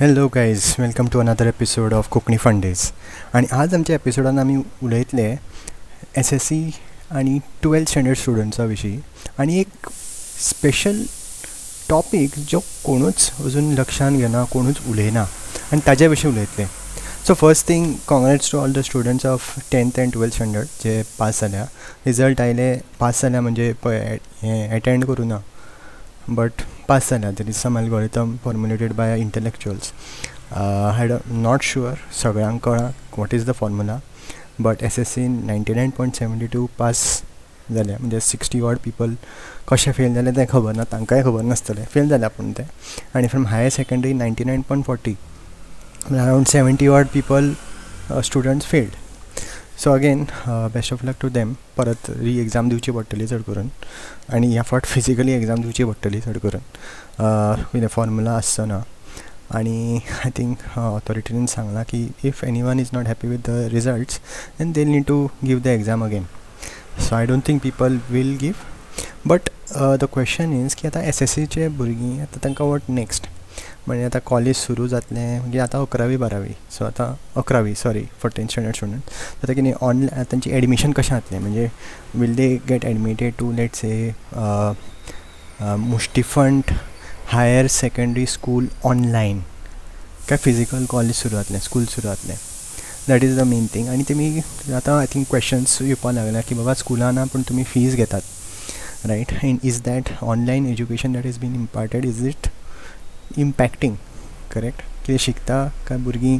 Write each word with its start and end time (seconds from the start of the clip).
Hello 0.00 0.26
guys 0.28 0.64
welcome 0.78 1.06
to 1.08 1.20
another 1.20 1.46
episode 1.46 1.94
of 1.94 2.08
Konkani 2.08 2.36
fundas 2.36 2.80
आनी 3.34 3.46
आणि 3.46 3.60
आज 3.60 3.74
आमच्या 3.74 3.94
एपिसोडान 3.94 4.38
आमी 4.38 4.56
उलयतले 4.82 5.24
एस 6.16 6.32
एस 6.32 6.42
सी 6.42 6.70
आणि 7.10 7.38
टुवेल्थ 7.62 7.88
स्टँडर्ड 7.88 8.16
स्टुडंट्सा 8.16 8.64
विशीं 8.64 8.98
आणि 9.38 9.58
एक 9.60 9.88
स्पेशल 10.40 11.02
टॉपीक 11.88 12.38
जो 12.50 12.60
कोणूच 12.84 13.30
अजून 13.44 13.72
लक्षान 13.72 14.18
घेना 14.18 14.44
कोणूच 14.44 14.76
उलयना 14.88 15.22
आनी 15.72 15.80
ताज्या 15.86 16.08
विशीं 16.08 16.28
उलयतले. 16.28 16.66
So 17.26 17.34
first 17.34 17.68
thing 17.68 17.92
congrats 18.06 18.52
to 18.52 18.58
all 18.58 18.72
the 18.72 18.78
students 18.78 19.26
of 19.26 19.58
tenth 19.72 20.00
and 20.00 20.12
twelfth 20.12 20.34
standard 20.34 20.66
जे 20.84 21.02
पास 21.18 21.40
जाल्या 21.40 21.64
रिजल्ट 22.06 22.40
आयले 22.40 22.74
पास 22.98 23.22
जाल्या 23.22 23.40
म्हणजे 23.40 23.72
पळय 23.72 24.18
हें 24.42 24.76
एटेंड 24.76 25.04
करूं 25.04 25.28
ना 25.28 25.38
बट 26.28 26.62
पास 26.88 27.08
जाल्या 27.10 27.30
तरी 27.38 27.52
some 27.52 27.78
algorithm 27.78 28.34
formulated 28.44 28.92
by 28.96 29.18
intellectuals 29.20 29.92
I 30.52 31.08
not 31.30 31.62
sure 31.62 31.94
सगळ्यांक 32.22 32.60
कळा 32.64 32.90
what 33.18 33.34
is 33.34 33.46
the 33.48 33.52
formula 33.60 33.98
but 34.60 34.82
S 34.84 34.98
S 34.98 35.12
C 35.14 35.26
ninety 35.28 35.74
nine 35.74 35.90
point 35.96 36.16
seventy 36.16 36.46
two 36.52 36.66
pass 36.78 37.04
जाले 37.74 37.96
म्हणजे 37.96 38.20
सिक्स्टी 38.20 38.60
वॉड 38.60 38.78
पिपल 38.84 39.14
कशें 39.68 39.90
फेल 39.92 40.14
जाले 40.14 40.30
तें 40.36 40.44
खबर 40.50 40.72
ना 40.76 40.84
तांकांय 40.92 41.22
खबर 41.22 41.42
नासतलें 41.42 41.84
फेल 41.94 42.08
जाल्या 42.08 42.28
पूण 42.36 42.52
ते. 42.58 42.62
आनी 43.14 43.28
from 43.28 43.46
higher 43.46 43.70
secondary 43.70 44.12
ninety 44.12 44.44
nine 44.44 44.60
point 44.68 44.84
forty 44.86 45.14
around 46.10 46.46
seventy 46.46 46.88
odd 46.88 47.06
people 47.14 47.52
students 48.24 48.66
failed 48.66 48.94
so 49.84 49.92
again 49.94 50.26
best 50.48 50.92
of 50.92 51.04
luck 51.04 51.16
to 51.20 51.28
them 51.30 51.52
परत 51.76 52.10
री 52.18 52.38
एग्जाम 52.40 52.68
दिवची 52.68 52.92
पडटली 52.92 53.26
चड 53.26 53.42
करून. 53.46 53.68
आनी 54.34 54.52
ह्या 54.52 54.62
फावट 54.62 54.86
फिजिकली 54.86 55.32
एग्जाम 55.32 55.62
दिवची 55.62 55.84
पडटली 55.84 56.20
चड 56.20 56.38
करून. 56.42 56.60
कितें 57.72 57.86
फॉर्मुला 57.86 58.36
आसचो 58.36 58.64
ना. 58.66 58.82
आनी 59.54 59.96
आय 59.96 60.30
थिंक 60.36 60.58
ऑथॉरिटीन 60.78 61.46
सांगलां 61.46 61.82
की 61.90 62.08
if 62.24 62.42
anyone 62.62 62.80
is 62.80 62.88
not 62.92 63.06
happy 63.06 63.28
with 63.28 63.38
the 63.48 63.68
results 63.72 64.20
then 64.58 64.72
they 64.72 64.84
need 64.84 65.04
to 65.08 65.24
give 65.44 65.60
the 65.64 65.66
exam 65.66 66.04
again 66.04 66.24
so 67.00 67.14
I 67.16 67.26
don't 67.26 67.46
think 67.48 67.62
people 67.62 68.00
will 68.10 68.36
give 68.40 68.54
but 69.26 69.48
the 70.00 70.08
question 70.12 70.52
is 70.64 70.74
की 70.74 70.88
आतां 70.88 71.02
एस 71.02 71.22
एस 71.22 71.30
सीचे 71.34 71.68
भुरगीं 71.78 72.20
आतां 72.20 72.42
तांकां 72.44 72.66
what 72.68 72.90
next 72.90 73.28
म्हणजे 73.86 74.04
आतां 74.04 74.20
college 74.26 74.56
सुरू 74.56 74.86
जातलें 74.88 75.38
म्हणजे 75.40 75.58
आतां 75.60 75.80
अकरावी 75.82 76.16
बारावी. 76.16 76.52
सो 76.70 76.84
आतां 76.84 77.06
अकरावी 77.40 77.74
सॉरी 77.74 78.02
फोर्टीन 78.22 78.46
स्टँडर्ड 78.50 78.76
स्टुडंट 78.76 79.10
आतां 79.42 79.54
कितें 79.54 79.72
ऑनलायन 79.86 80.24
तांचें 80.32 80.50
एडमिशन 80.50 80.92
कशें 80.92 81.14
जातलें 81.14 81.38
म्हणजे 81.38 81.68
will 82.14 82.34
they 82.36 82.48
get 82.68 82.84
admitted 82.84 83.34
to 83.38 83.52
let 83.52 83.74
say 83.76 84.12
Mushtifund 85.60 86.72
higher 87.28 87.66
secondary 87.66 88.26
school 88.26 88.66
online 88.84 89.40
काय 90.28 90.38
फिजिकल 90.38 90.84
कॉलेज 90.90 91.14
सुरू 91.14 91.36
जातलें 91.36 91.58
स्कूल 91.60 91.84
सुरू 91.84 92.08
जातलें 92.08 92.36
that 93.08 93.24
is 93.24 93.38
the 93.38 93.42
main 93.46 93.66
thing 93.74 93.88
आनी 93.88 94.02
तेमी 94.08 94.40
आतां 94.74 94.98
आय 94.98 95.06
थिंक 95.12 95.26
क्वेश्चन्स 95.30 95.80
येवपा 95.82 96.12
लागल्या 96.12 96.40
की 96.48 96.54
बाबा 96.54 96.74
स्कुलाना 96.74 97.24
पूण 97.32 97.42
तुमी 97.48 97.64
फीज 97.64 97.94
घेतात. 97.96 98.20
Right 99.06 99.32
and 99.44 99.58
is 99.64 99.80
that 99.84 100.08
online 100.22 100.66
education 100.66 101.12
that 101.12 101.26
is 101.26 101.38
been 101.38 101.54
imparted 101.54 102.04
is 102.04 102.26
it 102.26 102.48
impacting 103.38 103.96
correct 104.52 104.80
कितें 105.06 105.18
शिकता 105.20 105.64
काय 105.88 105.98
भुरगीं 106.04 106.38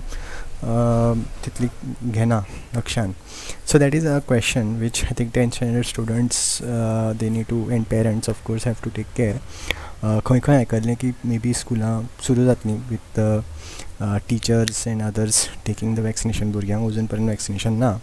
तितली 1.45 1.69
घेना 2.11 2.41
लक्षान. 2.77 3.13
So 3.67 3.79
that 3.79 3.95
is 3.95 4.07
a 4.07 4.19
question 4.29 4.75
which 4.81 5.03
I 5.05 5.15
think 5.19 5.31
tenth 5.35 5.55
standard 5.55 5.87
students 5.87 6.39
they 7.21 7.29
need 7.31 7.47
to 7.49 7.69
and 7.71 7.85
parents 7.91 8.31
of course 8.31 8.67
have 8.67 8.75
to 8.85 8.91
take 8.97 9.07
care 9.17 10.21
खंय 10.27 10.41
खंय 10.45 10.57
आयकल्लें 10.57 10.95
की 11.01 11.13
मे 11.25 11.39
बी 11.39 11.53
स्कुलां 11.55 12.01
सुरू 12.27 12.45
जातलीं 12.45 12.79
with 12.91 13.21
teachers 14.29 14.87
and 14.87 15.03
others 15.03 15.47
taking 15.67 15.95
the 15.97 16.01
vaccination 16.07 16.53
भुरग्यांक 16.53 16.91
अजून 16.91 17.07
पर्यंत 17.07 17.29
वॅक्सिनेशन 17.29 17.73
ना. 17.79 17.97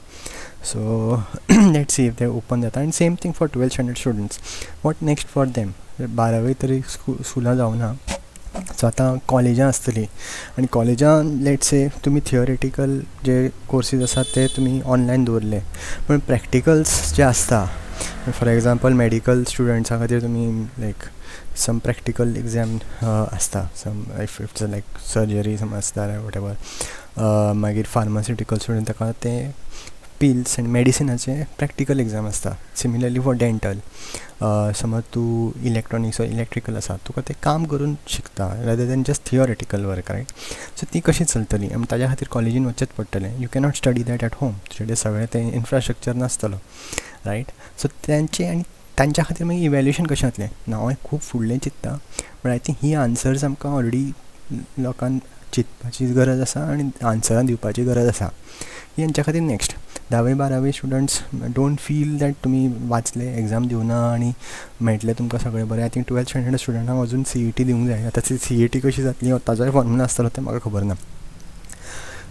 सो 0.63 1.15
लेट 1.51 1.91
सी 1.91 2.05
इफ 2.07 2.19
ते 2.19 2.25
ओपन 2.25 2.61
जाता 2.61 2.79
आनी 2.81 2.91
same 2.91 3.15
thing 3.23 3.33
for 3.33 3.47
twelfth 3.53 3.73
standard 3.73 3.97
students 3.97 4.39
what 4.83 4.95
next 5.01 5.27
for 5.33 5.47
them 5.55 5.71
बारावी 6.15 6.53
तरी 6.61 6.81
स्कू 6.89 7.15
स्कुलां 7.23 7.55
जावना. 7.57 7.95
सो 8.55 8.87
आतां 8.87 9.17
कॉलेजां 9.27 9.67
आसतलीं 9.67 10.05
आनी 10.57 10.67
कॉलेजान 10.71 11.29
लेट्स 11.43 11.67
से 11.67 11.87
तुमी 12.05 12.21
थियोरेटिकल 12.31 12.91
जे 13.25 13.37
कोर्सीस 13.69 14.01
आसात 14.03 14.25
ते 14.35 14.45
तुमी 14.55 14.81
ऑनलायन 14.95 15.23
दवरले. 15.25 15.59
पूण 16.07 16.19
प्रॅक्टिकल्स 16.27 17.13
जे 17.15 17.23
आसता 17.23 17.65
फॉर 18.29 18.47
एग्जाम्पल 18.49 18.93
मॅडिकल 19.01 19.43
स्टुडंट्सां 19.49 19.99
खातीर 19.99 20.21
तुमी 20.21 20.45
लायक 20.79 21.03
सम 21.65 21.77
प्रॅक्टिकल 21.85 22.35
एग्जाम 22.37 22.77
आसता 23.05 23.67
some 23.83 24.03
if 24.23 24.41
it's 24.41 24.63
like 24.63 24.97
surgery 25.13 25.57
some 25.57 25.73
आसता 25.75 26.05
वॉट 26.19 26.37
एवर 26.37 27.53
मागीर 27.63 27.85
फार्मास्युटिकल 27.93 28.57
स्टुडंट 28.57 28.87
ताका 28.87 29.11
ते 29.23 29.33
पिल्स 30.23 30.59
आनी 30.59 30.69
मेडिसिनाचे 30.71 31.33
प्रॅक्टिकल 31.57 31.99
एग्जाम 31.99 32.27
आसता 32.27 32.51
सिमिलरली 32.81 33.19
फॉर 33.21 33.33
डेंटल 33.37 33.79
समज 34.81 35.01
तूं 35.13 35.65
इलेक्ट्रॉनिक्स 35.67 36.19
ऑर 36.21 36.27
इलेक्ट्रिकल 36.27 36.75
आसा 36.77 36.95
तुका 37.07 37.21
तें 37.29 37.33
काम 37.43 37.65
करून 37.71 37.95
शिकता 38.09 38.47
rather 38.65 38.87
than 38.87 39.03
just 39.07 39.25
theoretical 39.29 39.85
work 39.85 40.11
right 40.11 40.31
so 40.79 40.85
ती 40.93 40.99
कशी 41.05 41.23
चलतली? 41.25 41.69
आनी 41.73 41.85
ताज्या 41.91 42.07
खातीर 42.09 42.27
कॉलेजीन 42.31 42.65
वचचेंच 42.65 42.89
पडटलें 42.97 43.29
you 43.41 43.47
cannot 43.53 43.75
study 43.77 44.03
that 44.03 44.23
at 44.23 44.35
home 44.41 44.53
तुजे 44.69 44.83
कडेन 44.83 44.95
सगळें 45.03 45.25
तें 45.33 45.51
इन्फ्रास्ट्रक्चर 45.51 46.13
नासतलो 46.23 46.57
रायट 47.25 47.51
सो 47.81 47.87
तेंचे 48.07 48.47
आनी 48.47 48.61
तांच्या 48.99 49.25
खातीर 49.29 49.47
मागीर 49.47 49.63
इवॅल्युएशन 49.65 50.05
कशें 50.07 50.27
जातलें 50.27 50.47
ना 50.67 50.77
हांव 50.77 50.91
खूब 51.03 51.19
फुडलें 51.21 51.57
चिंतता 51.57 51.97
but 52.43 52.49
I 52.51 52.59
think 52.67 52.77
he 52.83 52.93
answers 53.03 53.43
आमकां 53.43 53.73
ऑलरेडी 53.75 54.11
लोकांक 54.83 55.21
चिंतपाची 55.53 56.05
गरज 56.13 56.41
आसा 56.41 56.67
आनी 56.71 56.89
आन्सरां 57.05 57.45
दिवपाची 57.45 57.83
गरज 57.83 58.07
आसा. 58.07 58.29
ही 58.97 59.03
हांच्या 59.03 59.23
खातीर 59.25 59.41
नेक्स्ट 59.41 59.75
धावे 60.13 60.33
बारावे 60.39 60.71
स्टुडंट्स 60.71 61.19
डोंट 61.55 61.77
फील 61.79 62.17
दॅट 62.19 62.33
तुमी 62.43 62.67
वाचले 62.87 63.27
एग्जाम 63.37 63.67
दिवना 63.67 63.95
आनी 64.11 64.31
मेळटलें 64.81 65.13
तुमकां 65.19 65.39
सगळें 65.41 65.67
बरें. 65.67 65.81
आय 65.83 65.89
थिंक 65.95 66.05
टुवेल्थ 66.09 66.29
स्टँडर्ड 66.29 66.55
स्टुडंटांक 66.59 67.01
अजून 67.01 67.23
सी 67.27 67.47
ई 67.47 67.51
टी 67.57 67.63
दिवंक 67.63 67.87
जाय 67.87 68.05
आतां 68.07 68.29
ती 68.29 68.37
सी 68.43 68.61
ई 68.63 68.67
टी 68.73 68.79
कशी 68.79 69.01
जातली 69.03 69.31
ताजोय 69.47 69.71
फॉर्मुला 69.71 70.03
आसतलो 70.03 70.29
तें 70.35 70.41
म्हाका 70.43 70.69
खबर 70.69 70.83
ना 70.83 70.93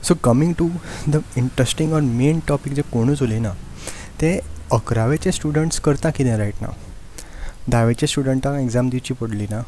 so 0.08 0.14
coming 0.24 0.52
to 0.58 0.68
the 1.08 1.22
interesting 1.36 1.92
or 1.92 2.00
main 2.00 2.40
topic 2.48 2.72
जे 2.74 2.82
कोणूच 2.92 3.22
उलयना 3.22 3.52
ते 4.20 4.38
अकरावेचे 4.72 5.32
स्टुडंट्स 5.32 5.80
करता 5.80 6.10
कितें 6.16 6.36
रायट 6.38 6.62
ना 6.62 6.68
धावेच्या 7.70 8.08
स्टुडंटांक 8.08 8.60
एग्जाम 8.60 8.90
दिवची 8.90 9.14
पडली 9.20 9.46
ना 9.50 9.62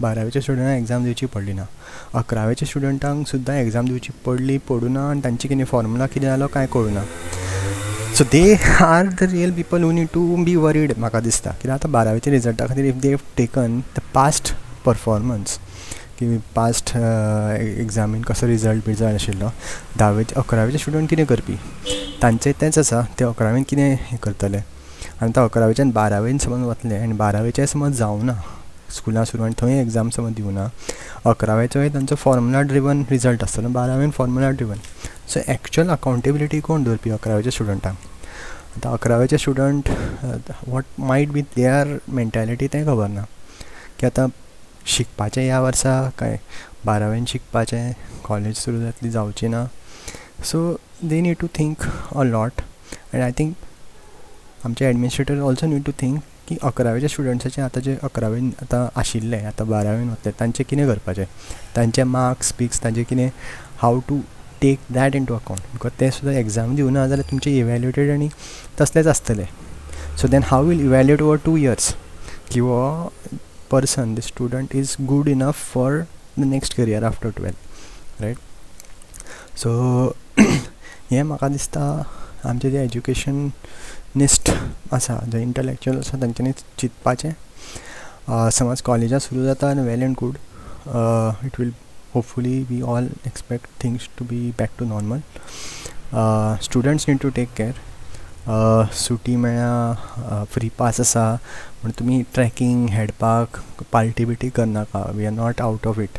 बारावेच्या 0.00 0.42
स्टुडंटांक 0.42 0.78
एग्जाम 0.80 1.04
दिवची 1.04 1.26
पडली 1.34 1.52
ना 1.52 1.64
अकरावेच्या 2.18 2.68
स्टुडंटांक 2.68 3.26
सुद्दां 3.28 3.56
एग्जाम 3.56 3.86
दिवची 3.86 4.12
पडली 4.26 4.58
पडूना 4.68 5.08
आनी 5.10 5.20
तांचे 5.24 5.48
कितें 5.48 5.64
फॉर्मुला 5.64 6.06
कितें 6.06 6.26
जालो 6.26 6.46
कांय 6.54 6.66
कळुना 6.72 7.02
so 8.18 8.24
they 8.32 8.42
are 8.82 9.06
the 9.06 9.26
real 9.30 9.52
people 9.52 9.82
who 9.82 9.90
need 9.92 10.08
to 10.12 10.20
be 10.44 10.54
worried 10.64 10.92
म्हाका 10.98 11.20
दिसता 11.20 11.50
कित्याक 11.52 11.78
आतां 11.78 11.90
बारावेच्या 11.92 12.32
रिजल्टा 12.32 12.66
खातीर 12.66 12.84
if 12.86 12.94
they 13.02 13.14
taken 13.36 13.78
the 13.96 14.00
past 14.14 14.52
performance 14.84 15.56
की 16.18 16.36
पास्ट 16.56 16.92
एग्जामीन 16.96 18.22
कसो 18.28 18.46
रिजल्ट 18.46 18.86
बिजल्ट 18.86 19.14
आशिल्लो 19.14 19.50
धावेचे 19.98 20.38
अकरावेचे 20.40 20.78
स्टुडंट 20.78 21.10
कितें 21.10 21.24
करपी 21.26 21.56
तांचें 22.22 22.50
तेंच 22.60 22.78
आसा 22.78 23.02
ते 23.18 23.24
अकरावेन 23.24 23.62
कितें 23.68 23.96
हें 24.10 24.18
करतले 24.22 24.58
आनी 25.22 25.32
तो 25.36 25.44
अकरावेच्यान 25.44 25.90
बारावेन 25.98 26.38
समज 26.46 26.66
वतले 26.68 26.98
आनी 26.98 27.12
बारावेचें 27.24 27.66
समज 27.74 27.98
जावना 27.98 28.40
स्कुलां 28.96 29.24
सुरू 29.24 29.44
आनी 29.44 29.54
थंय 29.62 29.80
एग्जाम 29.80 30.10
समज 30.18 30.34
दिवना 30.36 30.68
अकरावेचोय 31.26 31.88
तांचो 31.94 32.14
फॉर्मुला 32.24 32.60
ड्रिवन 32.70 33.04
रिजल्ट 33.10 33.42
आसतलो 33.42 33.68
बारावेन 33.80 34.10
formula 34.18 34.50
driven 34.50 34.78
so 35.32 35.40
actual 35.52 35.88
accountability 35.90 36.60
कोण 36.60 36.82
दवरपी 36.84 37.10
अकरावेच्या 37.10 37.52
स्टुडंटांक 37.52 37.96
आतां 38.76 38.92
अकरावेचे 38.92 39.38
student 39.38 39.88
what 40.68 40.84
might 40.98 41.28
be 41.32 41.42
their 41.56 41.96
mentality 42.08 42.66
तें 42.72 42.84
खबर 42.86 43.08
ना. 43.08 43.24
की 43.98 44.06
आतां 44.06 44.26
शिकपाचें 44.94 45.42
ह्या 45.42 45.60
वर्सा 45.60 45.92
काय 46.18 46.36
बारावेन 46.84 47.24
शिकपाचें 47.28 47.92
कॉलेज 48.24 48.56
सुरू 48.56 48.80
जातली 48.80 49.10
जावची 49.10 49.48
ना. 49.48 49.64
So 50.44 50.76
they 51.02 51.20
need 51.20 51.36
to 51.40 51.46
think 51.58 51.82
a 52.16 52.22
lot 52.22 52.60
and 53.14 53.22
I 53.22 53.32
think 53.38 53.54
आमचे 54.64 54.88
administrator 54.88 55.40
also 55.40 55.66
need 55.66 55.84
to 55.84 55.92
think 56.00 56.20
की 56.48 56.56
अकरावेच्या 56.62 57.08
स्टुडंट्साचे 57.08 57.62
आतां 57.62 57.82
जे 57.82 57.96
अकरावेन 58.02 58.50
आतां 58.62 58.86
आशिल्ले 59.00 59.40
आतां 59.46 59.68
बारावेन 59.68 60.08
वतले 60.10 60.32
तांचे 60.40 60.64
कितें 60.64 60.86
करपाचें? 60.86 61.24
तांचे 61.76 62.02
मार्क्स 62.04 62.52
पिक्स 62.58 62.82
तांचें 62.84 63.02
कितें 63.04 63.28
how 63.82 64.00
to 64.08 64.20
take 64.64 64.92
that 64.92 65.16
into 65.24 65.34
account 65.34 65.72
because 65.72 65.92
ते 66.00 66.10
सुद्दां 66.10 66.34
एग्जाम 66.34 66.74
दिवना 66.76 67.06
जाल्यार 67.08 67.30
तुमचे 67.30 67.50
इवॅल्युएटेड 67.58 68.10
आनी 68.10 68.28
तसलेच 68.80 69.06
आसतले 69.06 69.44
so 70.20 70.28
then 70.28 70.42
how 70.46 70.64
will 70.66 70.80
evaluate 70.80 71.22
over 71.22 71.36
two 71.44 71.56
years 71.56 71.94
की 72.52 72.60
हो 72.60 72.78
person 73.70 74.14
the 74.14 74.20
student 74.20 74.74
is 74.76 74.94
good 75.08 75.28
enough 75.28 75.58
for 75.72 76.00
the 76.38 76.44
next 76.44 76.76
career 76.76 77.04
after 77.04 77.30
twelfth 77.36 78.22
right 78.22 78.38
so 79.62 79.72
हें 80.38 81.22
म्हाका 81.22 81.48
दिसता 81.48 81.84
आमचें 82.48 82.70
जें 82.70 82.82
एज्युकेशनिस्ट 82.84 84.50
आसा 84.94 85.20
जे 85.32 85.42
इंटलेक्च्युअल 85.42 85.98
आसा 85.98 86.20
तांच्यांनी 86.20 86.52
चिंतपाचें 86.78 87.30
समज 88.52 88.80
कॉलेजां 88.82 89.18
सुरू 89.18 89.44
जाता 89.44 89.70
आनी 89.70 89.82
well 89.88 90.02
and 90.02 90.16
good 90.20 90.36
it 91.46 91.60
will 91.60 91.72
hopefully 92.14 92.58
we 92.70 92.80
all 92.82 93.08
expect 93.26 93.82
things 93.82 94.08
to 94.18 94.24
be 94.24 94.50
back 94.58 94.78
to 94.78 94.84
normal 94.84 95.20
students 96.64 97.08
need 97.08 97.20
to 97.22 97.30
take 97.40 97.58
care. 97.60 97.74
सुटी 98.94 99.34
मेळ्या 99.36 100.44
फ्री 100.52 100.68
पास 100.78 101.00
आसा 101.00 101.22
म्हण 101.82 101.90
तुमी 101.98 102.20
ट्रॅकींग 102.34 102.88
हेडपाक 102.92 103.58
पार्टी 103.92 104.24
बिटी 104.24 104.48
करनाका 104.56 105.04
we 105.14 105.26
are 105.26 105.32
not 105.32 105.60
out 105.60 105.86
of 105.88 105.98
it 106.00 106.18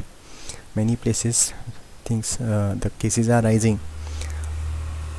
many 0.78 0.96
places 1.04 1.50
things 2.10 2.38
the 2.84 2.88
cases 3.02 3.30
are 3.30 3.44
rising 3.44 3.78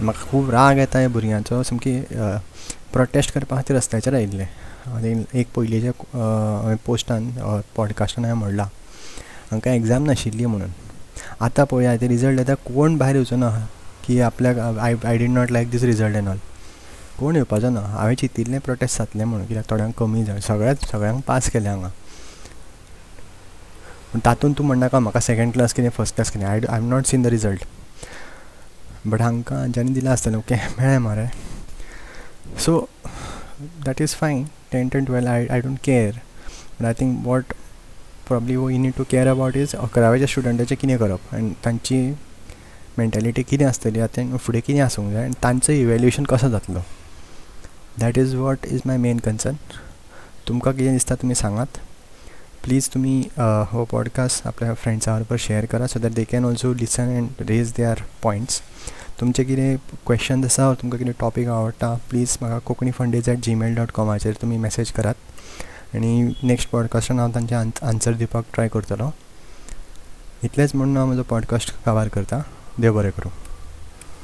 म्हाका 0.00 0.31
खूब 0.31 0.50
राग 0.50 0.79
येता 0.79 0.99
ह्या 0.99 1.08
भुरग्यांचो 1.08 1.62
सामकी 1.62 1.99
प्रोटेस्ट 2.93 3.34
करपा 3.34 3.56
खातीर 3.56 3.76
रस्त्याचेर 3.76 4.14
आयिल्ले 4.14 4.44
आनी 4.94 5.14
एक 5.40 5.52
पयलींच्या 5.56 5.93
हांवें 6.14 6.76
पोस्टान 6.87 7.31
पॉडकास्टान 7.76 8.25
हांवें 8.25 8.40
म्हणलां 8.40 8.67
हांकां 9.50 9.75
एग्जाम 9.75 10.04
नाशिल्ली 10.06 10.46
म्हणून. 10.46 10.70
आतां 11.40 11.64
पळया 11.66 11.96
ते 12.00 12.08
रिजल्ट 12.08 12.38
येता 12.38 12.54
कोण 12.64 12.96
भायर 12.98 13.14
येवचो 13.14 13.37
ना? 13.37 13.50
की 14.06 14.20
आपल्याक 14.20 14.58
I 14.58 14.94
I 15.04 15.19
did 15.19 15.31
not 15.31 15.50
like 15.52 15.70
this 15.70 15.82
result 15.82 16.16
and 16.16 16.28
all 16.28 16.38
कोण 17.19 17.37
येवपाचो 17.37 17.70
ना? 17.70 17.81
हांवें 17.81 18.14
चिंतिल्लें 18.14 18.58
प्रोटेस्ट 18.60 18.98
जातलें 18.98 19.25
म्हणून. 19.25 19.46
कित्याक 19.46 19.70
थोड्यांक 19.70 19.94
कमी 19.98 20.25
जाय 20.25 20.40
सगळ्यात 20.46 20.90
सगळ्यांक 20.90 21.22
पास 21.26 21.50
केलें 21.50 21.69
हांगा. 21.70 21.88
पूण 24.12 24.20
तातूंत 24.25 24.54
तूं 24.58 24.64
म्हणनाका 24.64 24.98
म्हाका 24.98 25.20
सेकेंड 25.20 25.52
क्लास 25.52 25.72
कितें 25.75 25.88
फस्ट 25.96 26.14
क्लास 26.14 26.31
कितें 26.31 26.46
I 26.46 26.60
I 26.69 26.78
am 26.78 26.88
not 26.90 27.06
seen 27.06 27.22
the 27.22 27.26
result 27.26 27.64
but 29.06 29.20
हांकां 29.22 29.58
हांच्यांनी 29.58 29.93
दिलां 29.93 30.12
आसतलें 30.12 30.37
ओके 30.38 30.54
मेळ्ळें 30.78 30.98
मरे 30.98 31.26
so 32.64 32.78
that 33.84 34.02
is 34.02 34.14
fine 34.20 34.44
tenth 34.72 34.96
and 34.96 35.06
twelfth 35.06 35.28
I 35.28 35.46
I 35.50 35.60
don't 35.60 35.78
care 35.84 36.19
but 36.81 36.84
I 36.87 36.93
think 37.00 37.26
what 37.26 37.52
probably 38.26 38.56
we 38.56 38.78
need 38.78 38.93
to 38.96 39.05
care 39.11 39.26
about 39.28 39.56
is 39.56 39.75
अकरावेच्या 39.75 40.28
स्टुडंटाचें 40.28 40.76
कितें 40.76 40.96
करप. 40.99 41.34
आनी 41.34 41.52
तांची 41.64 41.99
मेंटेलिटी 42.99 43.43
कितें 43.43 43.64
आसतली 43.67 44.00
आतां 44.00 44.37
फुडें 44.37 44.61
कितें 44.67 44.81
आसूंक 44.81 45.12
जाय 45.12 45.25
आनी 45.25 45.34
तांचो 45.43 45.73
इवेल्युएशन 45.73 46.25
कसो 46.31 46.49
जातलो? 46.50 46.81
That 48.00 48.19
is 48.19 48.34
what 48.34 48.67
is 48.67 48.81
my 48.87 48.96
main 48.99 49.19
concern 49.25 49.56
तुमकां 50.49 50.73
कितें 50.75 50.93
दिसता 50.93 51.14
तुमी 51.23 51.34
सांगात? 51.34 51.78
प्लीज 52.64 52.88
तुमी 52.94 53.19
हो 53.73 53.84
पॉडकास्ट 53.90 54.46
आपल्या 54.46 54.72
फ्रेंड्सां 54.75 55.14
बरोबर 55.14 55.37
शेअर 55.40 55.64
करा 55.72 55.87
so 55.87 55.99
that 56.00 56.12
they 56.12 56.25
can 56.31 56.44
also 56.44 56.72
listen 56.75 57.11
and 57.17 57.49
raise 57.49 57.72
their 57.76 58.02
points 58.22 58.61
तुमचे 59.20 59.44
कितें 59.44 59.76
क्वेश्चन्स 60.06 60.44
आसा 60.44 60.72
तुमकां 60.81 60.99
कितें 60.99 61.12
टॉपीक 61.20 61.49
आवडटा 61.49 61.93
प्लीज 62.11 62.37
म्हाका 62.40 62.58
कोंकणी 62.67 62.90
फंडेज 62.99 63.29
एट 63.29 63.44
जीमेल 63.44 63.75
डॉट 63.75 63.90
कॉमाचेर 63.94 64.34
तुमी 64.43 64.56
मॅसेज 64.58 64.90
करात. 64.93 65.14
आनी 65.96 66.32
नेक्स्ट 66.43 66.70
पॉडकास्टान 66.70 67.19
हांव 67.19 67.31
तांचे 67.34 67.54
आन्सर 67.54 68.12
दिवपाक 68.12 68.44
ट्राय 68.54 68.69
करतलो 68.69 69.10
इतलेंच 70.44 70.75
म्हणून 70.75 70.96
हांव 70.96 71.06
म्हजो 71.06 71.22
पॉडकास्ट 71.22 71.75
कवर 71.84 72.08
करता. 72.08 72.43
देव 72.78 72.94
बरें 72.94 73.10
करूं. 73.10 73.45